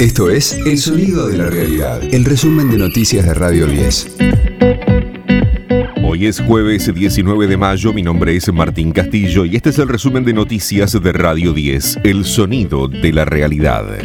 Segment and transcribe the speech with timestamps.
[0.00, 4.16] Esto es El Sonido de la Realidad, el resumen de noticias de Radio 10.
[6.04, 9.88] Hoy es jueves 19 de mayo, mi nombre es Martín Castillo y este es el
[9.88, 13.98] resumen de noticias de Radio 10, El Sonido de la Realidad.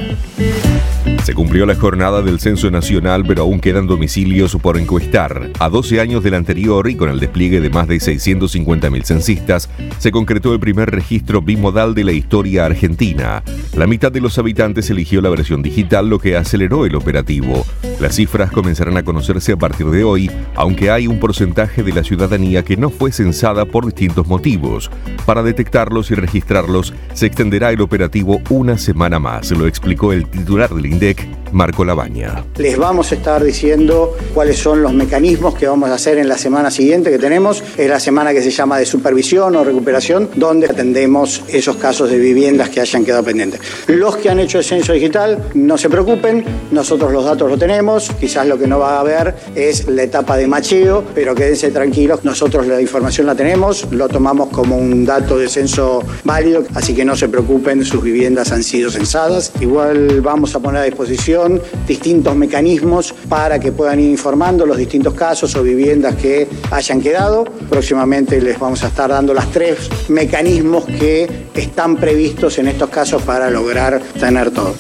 [1.24, 5.52] Se cumplió la jornada del censo nacional, pero aún quedan domicilios por encuestar.
[5.58, 9.70] A 12 años del anterior y con el despliegue de más de 650.000 censistas,
[10.00, 13.42] se concretó el primer registro bimodal de la historia argentina.
[13.74, 17.66] La mitad de los habitantes eligió la versión digital, lo que aceleró el operativo.
[18.02, 22.04] Las cifras comenzarán a conocerse a partir de hoy, aunque hay un porcentaje de la
[22.04, 24.92] ciudadanía que no fue censada por distintos motivos.
[25.26, 30.70] Para detectarlos y registrarlos, se extenderá el operativo una semana más, lo explicó el titular
[30.70, 31.43] del INDEC music.
[31.54, 32.44] Marco Labaña.
[32.58, 36.38] Les vamos a estar diciendo cuáles son los mecanismos que vamos a hacer en la
[36.38, 37.64] semana siguiente que tenemos.
[37.78, 42.18] Es la semana que se llama de supervisión o recuperación, donde atendemos esos casos de
[42.18, 43.62] viviendas que hayan quedado pendientes.
[43.88, 48.10] Los que han hecho el censo digital, no se preocupen, nosotros los datos los tenemos.
[48.20, 52.24] Quizás lo que no va a haber es la etapa de macheo, pero quédense tranquilos,
[52.24, 57.06] nosotros la información la tenemos, lo tomamos como un dato de censo válido, así que
[57.06, 59.52] no se preocupen, sus viviendas han sido censadas.
[59.62, 61.43] Igual vamos a poner a disposición
[61.88, 67.46] distintos mecanismos para que puedan ir informando los distintos casos o viviendas que hayan quedado.
[67.70, 73.22] Próximamente les vamos a estar dando las tres mecanismos que están previstos en estos casos
[73.24, 74.74] para lograr tener todo.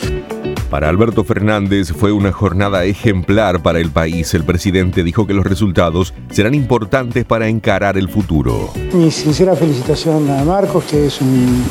[0.73, 4.33] Para Alberto Fernández fue una jornada ejemplar para el país.
[4.33, 8.71] El presidente dijo que los resultados serán importantes para encarar el futuro.
[8.91, 11.63] Mi sincera felicitación a Marcos, que es un,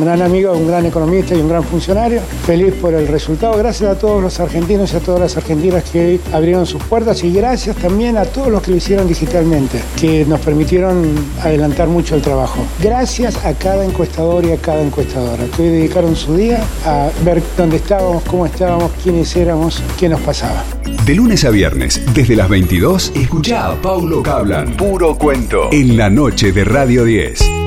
[0.00, 2.20] gran amigo, un gran economista y un gran funcionario.
[2.44, 3.56] Feliz por el resultado.
[3.56, 7.32] Gracias a todos los argentinos y a todas las argentinas que abrieron sus puertas y
[7.32, 12.22] gracias también a todos los que lo hicieron digitalmente, que nos permitieron adelantar mucho el
[12.22, 12.66] trabajo.
[12.82, 17.40] Gracias a cada encuestador y a cada encuestadora que hoy dedicaron su día a ver
[17.56, 20.64] dónde estábamos cómo estábamos, quiénes éramos, qué nos pasaba.
[21.04, 24.74] De lunes a viernes, desde las 22, escucha a Paulo Cablan.
[24.74, 25.68] Puro cuento.
[25.70, 27.61] En la noche de Radio 10.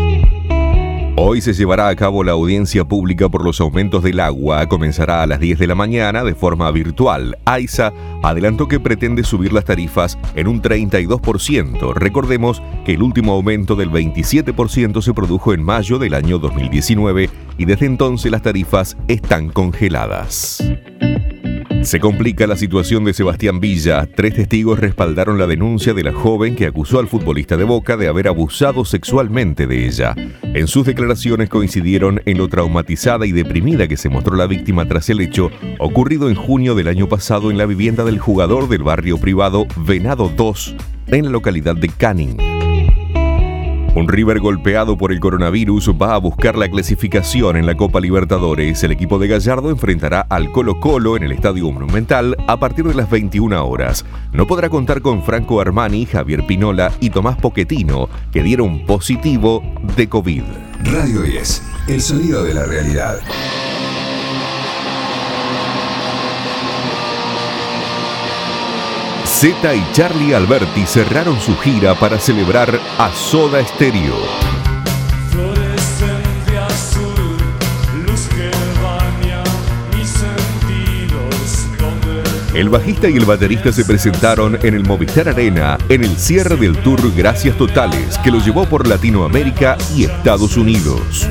[1.28, 4.68] Hoy se llevará a cabo la audiencia pública por los aumentos del agua.
[4.68, 7.40] Comenzará a las 10 de la mañana de forma virtual.
[7.46, 7.92] AISA
[8.22, 11.96] adelantó que pretende subir las tarifas en un 32%.
[11.96, 17.66] Recordemos que el último aumento del 27% se produjo en mayo del año 2019 y
[17.66, 20.64] desde entonces las tarifas están congeladas.
[21.86, 24.08] Se complica la situación de Sebastián Villa.
[24.08, 28.08] Tres testigos respaldaron la denuncia de la joven que acusó al futbolista de Boca de
[28.08, 30.16] haber abusado sexualmente de ella.
[30.42, 35.12] En sus declaraciones coincidieron en lo traumatizada y deprimida que se mostró la víctima tras
[35.12, 39.20] el hecho ocurrido en junio del año pasado en la vivienda del jugador del barrio
[39.20, 40.76] privado Venado 2
[41.10, 42.55] en la localidad de Canning.
[43.96, 48.84] Un River golpeado por el coronavirus va a buscar la clasificación en la Copa Libertadores.
[48.84, 52.94] El equipo de Gallardo enfrentará al Colo Colo en el Estadio Monumental a partir de
[52.94, 54.04] las 21 horas.
[54.34, 59.64] No podrá contar con Franco Armani, Javier Pinola y Tomás Poquetino, que dieron positivo
[59.96, 60.44] de COVID.
[60.84, 63.22] Radio 10, el sonido de la realidad.
[69.46, 74.16] Zeta y Charlie Alberti cerraron su gira para celebrar a Soda Stereo.
[82.56, 86.76] El bajista y el baterista se presentaron en el Movistar Arena en el cierre del
[86.78, 91.30] tour Gracias Totales, que lo llevó por Latinoamérica y Estados Unidos.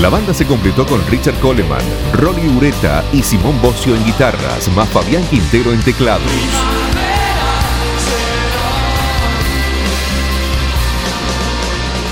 [0.00, 1.80] La banda se completó con Richard Coleman,
[2.12, 6.30] Rolly Ureta y Simón Bocio en guitarras, más Fabián Quintero en teclados.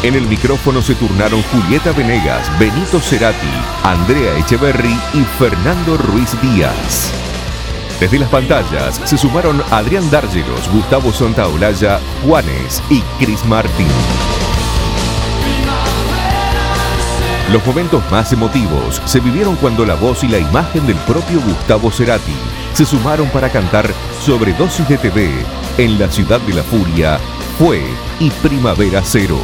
[0.03, 3.47] En el micrófono se turnaron Julieta Venegas, Benito Cerati,
[3.85, 7.13] Andrea Echeverry y Fernando Ruiz Díaz.
[8.01, 14.42] Desde las pantallas se sumaron Adrián Dárgelos, Gustavo Santaolalla, Juanes y Chris Martín.
[17.51, 21.91] Los momentos más emotivos se vivieron cuando la voz y la imagen del propio Gustavo
[21.91, 22.33] Cerati
[22.73, 25.31] se sumaron para cantar sobre dosis de TV
[25.77, 27.19] en la ciudad de la furia,
[27.59, 27.83] fue
[28.21, 29.39] y Primavera Cero.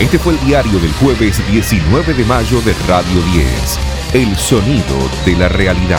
[0.00, 3.78] Este fue el diario del jueves 19 de mayo de Radio 10,
[4.14, 4.96] El sonido
[5.26, 5.98] de la realidad.